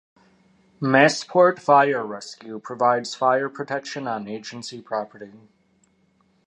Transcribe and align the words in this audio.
Massport 0.81 1.59
Fire 1.59 2.03
Rescue 2.03 2.57
provides 2.57 3.13
fire 3.13 3.49
protection 3.49 4.07
on 4.07 4.27
agency 4.27 4.81
property. 4.81 5.31